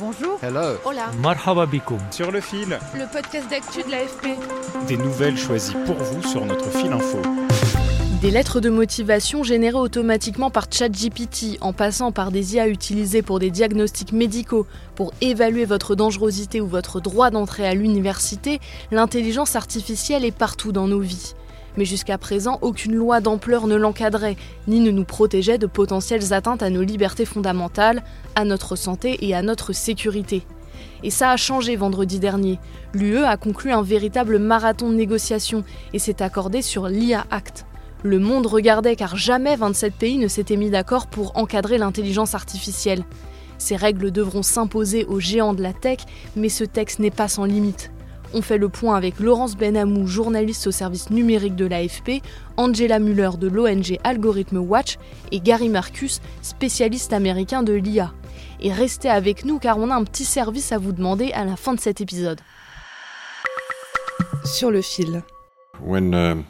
[0.00, 0.38] Bonjour.
[0.42, 0.76] Hello.
[0.84, 1.10] Hola.
[1.22, 1.98] Marhaba bikoum.
[2.10, 4.26] Sur le fil, Le podcast d'actu de l'AFP.
[4.88, 7.18] des nouvelles choisies pour vous sur notre fil info.
[8.20, 13.38] Des lettres de motivation générées automatiquement par ChatGPT, en passant par des IA utilisées pour
[13.38, 20.24] des diagnostics médicaux, pour évaluer votre dangerosité ou votre droit d'entrée à l'université, l'intelligence artificielle
[20.24, 21.34] est partout dans nos vies.
[21.76, 24.36] Mais jusqu'à présent, aucune loi d'ampleur ne l'encadrait,
[24.68, 29.34] ni ne nous protégeait de potentielles atteintes à nos libertés fondamentales, à notre santé et
[29.34, 30.46] à notre sécurité.
[31.02, 32.58] Et ça a changé vendredi dernier.
[32.92, 37.66] L'UE a conclu un véritable marathon de négociations et s'est accordé sur l'IA Act.
[38.02, 43.04] Le monde regardait car jamais 27 pays ne s'étaient mis d'accord pour encadrer l'intelligence artificielle.
[43.58, 46.00] Ces règles devront s'imposer aux géants de la tech,
[46.36, 47.90] mais ce texte n'est pas sans limite.
[48.36, 52.20] On fait le point avec Laurence Benamou, journaliste au service numérique de l'AFP,
[52.56, 54.96] Angela Muller de l'ONG Algorithm Watch
[55.30, 58.12] et Gary Marcus, spécialiste américain de l'IA.
[58.60, 61.54] Et restez avec nous car on a un petit service à vous demander à la
[61.54, 62.40] fin de cet épisode.
[64.44, 65.22] Sur le fil.
[65.80, 66.42] When uh,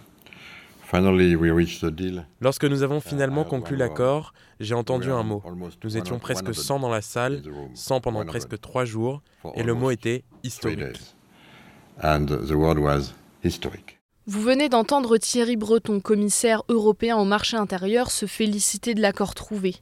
[2.40, 5.42] Lorsque nous avons finalement conclu l'accord, j'ai entendu un mot.
[5.82, 7.42] Nous étions presque 100 dans la salle,
[7.74, 9.20] 100 pendant presque trois jours,
[9.54, 11.14] et le mot était historique.
[12.02, 13.98] And the word was historic.
[14.26, 19.76] Vous venez d'entendre Thierry Breton, commissaire européen au marché intérieur, se féliciter de l'accord trouvé.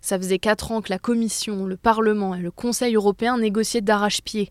[0.00, 4.50] Ça faisait quatre ans que la Commission, le Parlement et le Conseil européen négociaient d'arrache-pied.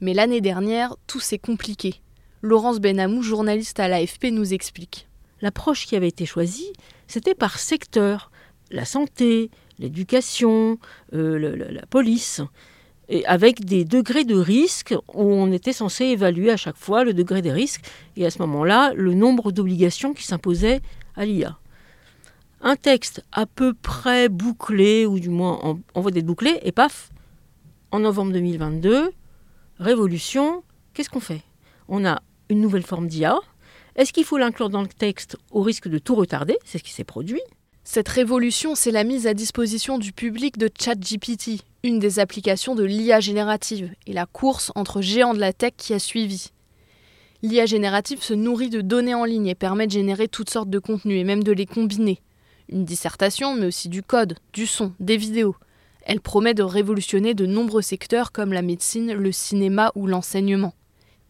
[0.00, 1.96] Mais l'année dernière, tout s'est compliqué.
[2.42, 5.08] Laurence Benamou, journaliste à l'AFP, nous explique.
[5.40, 6.72] L'approche qui avait été choisie,
[7.06, 8.30] c'était par secteur.
[8.70, 10.78] La santé, l'éducation,
[11.12, 12.40] euh, la police.
[13.10, 17.12] Et avec des degrés de risque où on était censé évaluer à chaque fois le
[17.12, 17.84] degré des risques.
[18.16, 20.80] Et à ce moment-là le nombre d'obligations qui s'imposaient
[21.16, 21.58] à l'IA.
[22.62, 26.72] Un texte à peu près bouclé, ou du moins en, en voie d'être bouclé, et
[26.72, 27.10] paf,
[27.90, 29.10] en novembre 2022,
[29.78, 30.62] révolution,
[30.94, 31.42] qu'est-ce qu'on fait?
[31.88, 33.38] On a une nouvelle forme d'IA,
[33.96, 36.56] est-ce qu'il faut l'inclure dans le texte au risque de tout retarder?
[36.64, 37.42] C'est ce qui s'est produit.
[37.84, 42.84] Cette révolution, c'est la mise à disposition du public de ChatGPT, une des applications de
[42.84, 46.48] l'IA générative, et la course entre géants de la tech qui a suivi.
[47.42, 50.78] L'IA générative se nourrit de données en ligne et permet de générer toutes sortes de
[50.78, 52.20] contenus et même de les combiner.
[52.68, 55.56] Une dissertation, mais aussi du code, du son, des vidéos.
[56.02, 60.74] Elle promet de révolutionner de nombreux secteurs comme la médecine, le cinéma ou l'enseignement.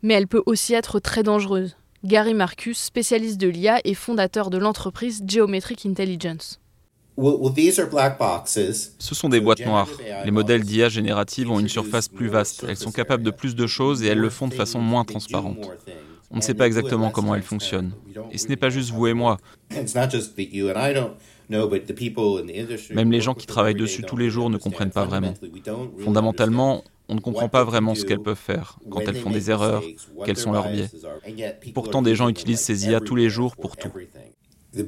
[0.03, 1.77] Mais elle peut aussi être très dangereuse.
[2.03, 6.59] Gary Marcus, spécialiste de l'IA et fondateur de l'entreprise Geometric Intelligence.
[7.17, 9.89] Ce sont des boîtes noires.
[10.25, 12.65] Les modèles d'IA générative ont une surface plus vaste.
[12.69, 15.69] Elles sont capables de plus de choses et elles le font de façon moins transparente.
[16.31, 17.93] On ne sait pas exactement comment elles fonctionnent.
[18.31, 19.39] Et ce n'est pas juste vous et moi.
[22.95, 25.35] Même les gens qui travaillent dessus tous les jours ne comprennent pas vraiment.
[25.99, 29.83] Fondamentalement, on ne comprend pas vraiment ce qu'elles peuvent faire, quand elles font des erreurs,
[30.25, 30.89] quels sont leurs biais.
[31.75, 33.91] Pourtant, des gens utilisent ces IA tous les jours pour tout.
[34.73, 34.85] Le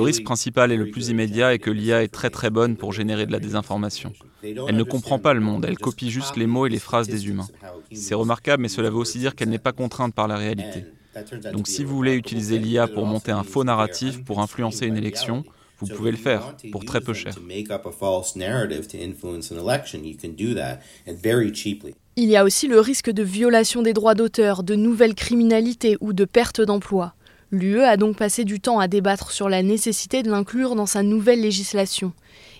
[0.00, 3.26] risque principal et le plus immédiat est que l'IA est très très bonne pour générer
[3.26, 4.12] de la désinformation.
[4.42, 7.26] Elle ne comprend pas le monde, elle copie juste les mots et les phrases des
[7.26, 7.48] humains.
[7.92, 10.84] C'est remarquable, mais cela veut aussi dire qu'elle n'est pas contrainte par la réalité.
[11.52, 15.44] Donc si vous voulez utiliser l'IA pour monter un faux narratif, pour influencer une élection,
[15.80, 17.34] vous pouvez le faire pour très peu cher.
[22.16, 26.12] Il y a aussi le risque de violation des droits d'auteur, de nouvelles criminalités ou
[26.12, 27.14] de perte d'emploi.
[27.54, 31.04] L'UE a donc passé du temps à débattre sur la nécessité de l'inclure dans sa
[31.04, 32.12] nouvelle législation.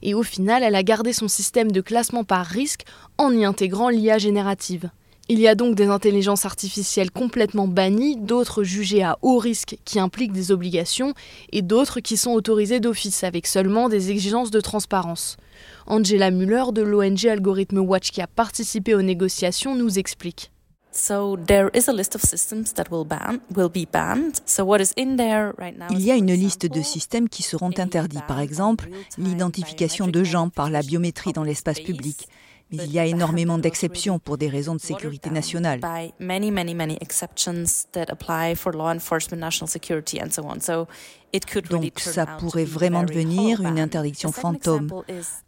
[0.02, 2.84] Et au final, elle a gardé son système de classement par risque
[3.19, 4.90] en y intégrant l'IA générative.
[5.28, 9.98] Il y a donc des intelligences artificielles complètement bannies, d'autres jugées à haut risque qui
[9.98, 11.12] impliquent des obligations,
[11.50, 15.38] et d'autres qui sont autorisées d'office avec seulement des exigences de transparence.
[15.88, 20.52] Angela Muller de l'ONG Algorithm Watch qui a participé aux négociations nous explique.
[25.91, 28.88] Il y a une liste de systèmes qui seront interdits, par exemple
[29.19, 32.29] l'identification de gens par la biométrie dans l'espace public.
[32.74, 35.80] Il y a énormément d'exceptions pour des raisons de sécurité nationale.
[41.70, 44.90] Donc ça pourrait vraiment devenir une interdiction fantôme.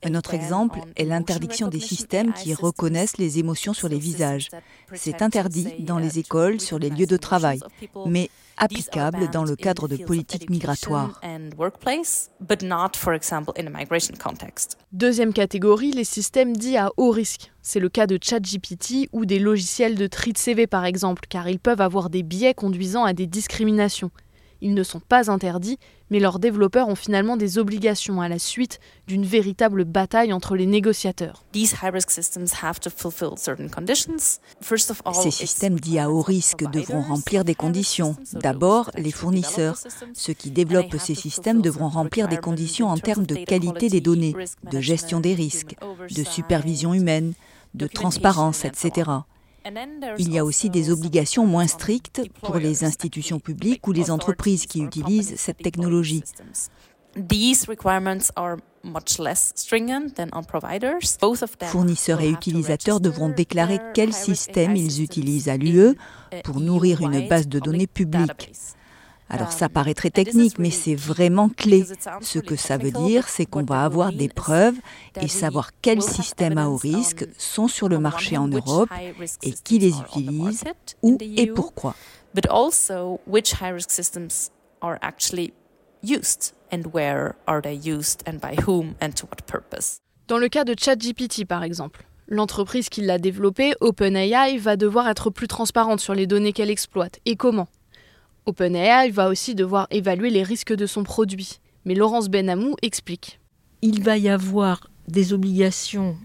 [0.03, 4.49] Un autre exemple est l'interdiction des systèmes qui reconnaissent les émotions sur les visages.
[4.95, 7.61] C'est interdit dans les écoles, sur les lieux de travail,
[8.07, 11.21] mais applicable dans le cadre de politiques migratoires.
[14.93, 17.53] Deuxième catégorie, les systèmes dits à haut risque.
[17.63, 21.49] C'est le cas de ChatGPT ou des logiciels de tri de CV par exemple, car
[21.49, 24.11] ils peuvent avoir des biais conduisant à des discriminations.
[24.61, 25.79] Ils ne sont pas interdits,
[26.11, 30.67] mais leurs développeurs ont finalement des obligations à la suite d'une véritable bataille entre les
[30.67, 31.45] négociateurs.
[35.13, 38.17] Ces systèmes dits à haut risque devront remplir des conditions.
[38.33, 39.79] D'abord, les fournisseurs.
[40.15, 44.35] Ceux qui développent ces systèmes devront remplir des conditions en termes de qualité des données,
[44.71, 45.77] de gestion des risques,
[46.11, 47.35] de supervision humaine,
[47.75, 49.11] de transparence, etc.
[50.19, 54.67] Il y a aussi des obligations moins strictes pour les institutions publiques ou les entreprises
[54.67, 56.23] qui utilisent cette technologie.
[61.65, 65.95] Fournisseurs et utilisateurs devront déclarer quel système ils utilisent à l'UE
[66.45, 68.53] pour nourrir une base de données publique.
[69.29, 71.85] Alors ça paraît très technique, mais c'est vraiment clé.
[72.21, 74.77] Ce que ça veut dire, c'est qu'on va avoir des preuves
[75.21, 78.91] et savoir quels systèmes à haut risque sont sur le marché en Europe
[79.43, 80.65] et qui les utilise,
[81.03, 81.95] où et pourquoi.
[90.29, 95.31] Dans le cas de ChatGPT, par exemple, l'entreprise qui l'a développé, OpenAI, va devoir être
[95.31, 97.19] plus transparente sur les données qu'elle exploite.
[97.25, 97.69] Et comment?
[98.47, 101.59] OpenAI va aussi devoir évaluer les risques de son produit.
[101.85, 103.41] Mais Laurence Benamou explique.
[103.83, 106.17] Il va y avoir des obligations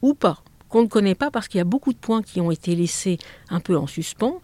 [0.00, 0.38] ou pas
[0.68, 3.18] qu'on ne connaît pas parce qu'il y a beaucoup de points qui ont été laissés
[3.48, 4.40] un peu en suspens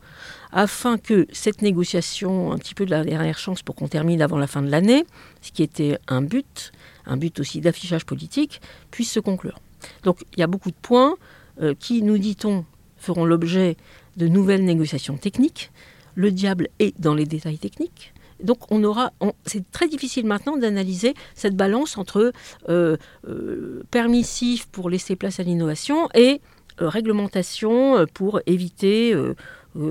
[0.53, 4.39] afin que cette négociation, un petit peu de la dernière chance pour qu'on termine avant
[4.39, 5.05] la fin de l'année,
[5.41, 6.73] ce qui était un but,
[7.07, 8.61] un but aussi d'affichage politique,
[8.91, 9.61] puisse se conclure.
[10.03, 11.17] Donc il y a beaucoup de points
[11.63, 12.65] euh, qui, nous dit-on,
[12.97, 13.77] feront l'objet
[14.17, 15.71] de nouvelles négociations techniques
[16.15, 18.13] le diable est dans les détails techniques.
[18.43, 19.13] Donc on aura,
[19.45, 22.33] c'est très difficile maintenant d'analyser cette balance entre
[22.69, 22.97] euh,
[23.29, 26.41] euh, permissif pour laisser place à l'innovation et
[26.81, 29.15] euh, réglementation pour éviter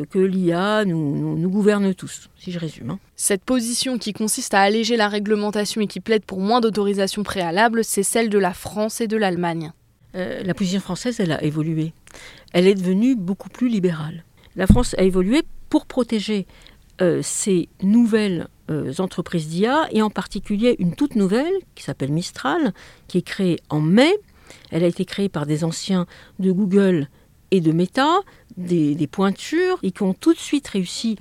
[0.10, 2.92] que l'IA nous, gouverne tous, si je résume.
[2.92, 3.00] Hein.
[3.16, 7.84] Cette position qui consiste à alléger la réglementation et qui plaide pour moins d'autorisation préalable,
[7.84, 9.72] c'est celle de la France et de l'Allemagne.
[10.14, 11.94] la position française, elle a évolué.
[12.52, 14.26] Elle est devenue beaucoup plus libérale.
[14.56, 16.46] La France a évolué pour protéger
[17.02, 22.74] euh, ces nouvelles euh, entreprises d'IA, et en particulier une toute nouvelle qui s'appelle Mistral,
[23.08, 24.14] qui est créée en mai.
[24.70, 26.08] Elle a été créée par des anciens
[26.40, 27.08] de Google
[27.52, 28.20] et de Meta,
[28.58, 31.18] des, pointures, et qui ont tout de suite réussi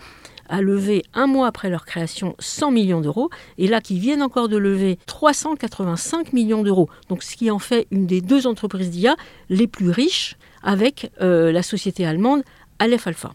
[0.48, 4.48] à lever un mois après leur création 100 millions d'euros, et là qui viennent encore
[4.48, 9.14] de lever 385 millions d'euros, donc ce qui en fait une des deux entreprises d'IA
[9.50, 12.42] les plus riches avec euh, la société allemande
[12.78, 13.32] Aleph Alpha.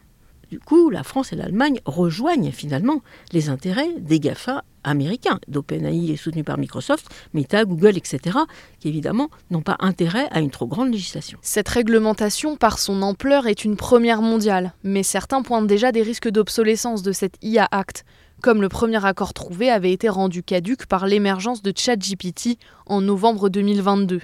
[0.54, 3.02] Du coup, la France et l'Allemagne rejoignent finalement
[3.32, 8.38] les intérêts des GAFA américains, d'OpenAI soutenu par Microsoft, Meta, Google, etc.,
[8.80, 11.40] qui évidemment n'ont pas intérêt à une trop grande législation.
[11.42, 16.30] Cette réglementation, par son ampleur, est une première mondiale, mais certains pointent déjà des risques
[16.30, 18.06] d'obsolescence de cette IA Act,
[18.44, 23.50] comme le premier accord trouvé avait été rendu caduque par l'émergence de ChatGPT en novembre
[23.50, 24.22] 2022.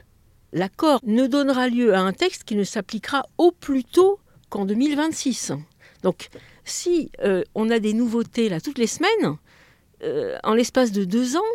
[0.54, 5.54] L'accord ne donnera lieu à un texte qui ne s'appliquera au plus tôt qu'en 2026.
[6.04, 6.30] Donc,
[6.64, 9.38] si euh, on a des nouveautés là toutes les semaines,
[10.04, 11.52] euh, en l'espace de deux ans,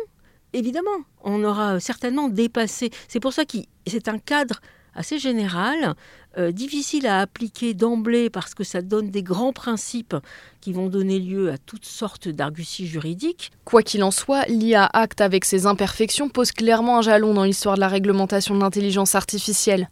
[0.53, 2.91] évidemment, on aura certainement dépassé.
[3.07, 4.61] C'est pour ça que c'est un cadre
[4.95, 5.93] assez général,
[6.37, 10.15] euh, difficile à appliquer d'emblée parce que ça donne des grands principes
[10.61, 13.51] qui vont donner lieu à toutes sortes d'arguties juridiques.
[13.65, 17.75] Quoi qu'il en soit, l'IA Act avec ses imperfections pose clairement un jalon dans l'histoire
[17.75, 19.89] de la réglementation de l'intelligence artificielle.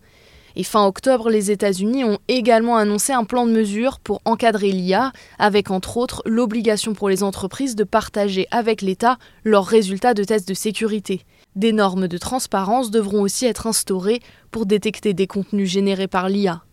[0.55, 5.11] Et fin octobre, les États-Unis ont également annoncé un plan de mesures pour encadrer l'IA,
[5.39, 10.47] avec entre autres l'obligation pour les entreprises de partager avec l'État leurs résultats de tests
[10.47, 11.21] de sécurité.
[11.55, 16.63] Des normes de transparence devront aussi être instaurées pour détecter des contenus générés par l'IA.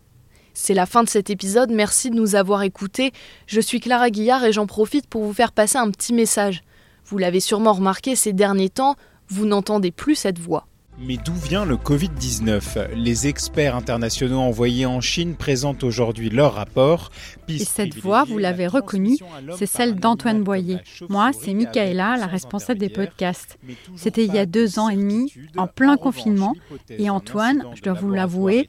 [0.53, 3.13] C'est la fin de cet épisode, merci de nous avoir écoutés.
[3.47, 6.63] Je suis Clara Guillard et j'en profite pour vous faire passer un petit message.
[7.07, 8.97] Vous l'avez sûrement remarqué ces derniers temps,
[9.29, 10.67] vous n'entendez plus cette voix.
[11.03, 17.11] Mais d'où vient le Covid-19 Les experts internationaux envoyés en Chine présentent aujourd'hui leur rapport.
[17.49, 19.17] Et cette voix, vous l'avez reconnue,
[19.57, 20.79] c'est celle d'Antoine Boyer.
[21.09, 23.59] Moi, c'est Michaela, la responsable des podcasts.
[23.97, 26.55] C'était il y a deux ans et demi, en plein confinement.
[26.91, 28.69] Et Antoine, je dois vous l'avouer,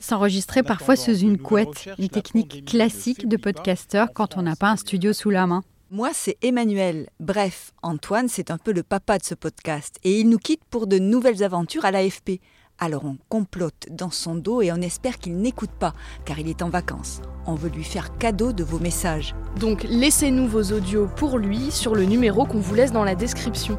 [0.00, 4.76] s'enregistrait parfois sous une couette, une technique classique de podcasteur quand on n'a pas un
[4.76, 5.64] studio sous la main.
[5.94, 7.08] Moi, c'est Emmanuel.
[7.20, 10.00] Bref, Antoine, c'est un peu le papa de ce podcast.
[10.02, 12.40] Et il nous quitte pour de nouvelles aventures à l'AFP.
[12.80, 16.62] Alors on complote dans son dos et on espère qu'il n'écoute pas, car il est
[16.62, 17.22] en vacances.
[17.46, 19.36] On veut lui faire cadeau de vos messages.
[19.60, 23.78] Donc laissez-nous vos audios pour lui sur le numéro qu'on vous laisse dans la description.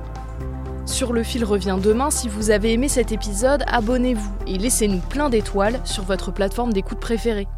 [0.86, 2.12] Sur le fil revient demain.
[2.12, 7.01] Si vous avez aimé cet épisode, abonnez-vous et laissez-nous plein d'étoiles sur votre plateforme d'écoute
[7.01, 7.50] préférée.